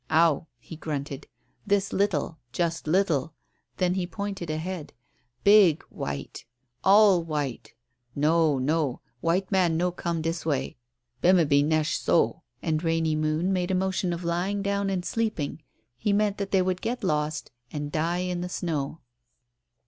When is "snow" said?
18.49-19.01